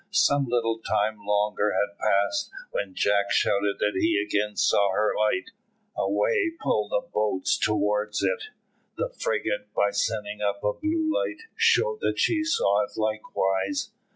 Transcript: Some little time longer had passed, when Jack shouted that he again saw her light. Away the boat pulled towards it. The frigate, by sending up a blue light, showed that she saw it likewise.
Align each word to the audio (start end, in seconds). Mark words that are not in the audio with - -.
Some 0.09 0.47
little 0.47 0.79
time 0.79 1.23
longer 1.27 1.73
had 1.73 1.99
passed, 2.03 2.49
when 2.71 2.95
Jack 2.95 3.29
shouted 3.29 3.77
that 3.77 3.91
he 3.93 4.17
again 4.17 4.55
saw 4.57 4.91
her 4.93 5.13
light. 5.15 5.51
Away 5.95 6.53
the 6.57 7.01
boat 7.13 7.13
pulled 7.13 7.45
towards 7.61 8.23
it. 8.23 8.45
The 8.97 9.09
frigate, 9.09 9.71
by 9.75 9.91
sending 9.91 10.41
up 10.41 10.63
a 10.63 10.73
blue 10.73 11.07
light, 11.13 11.43
showed 11.55 11.99
that 12.01 12.17
she 12.17 12.43
saw 12.43 12.83
it 12.83 12.97
likewise. 12.97 13.91